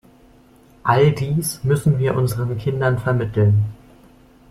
[0.83, 3.65] All dies müssen wir unseren Kindern vermitteln.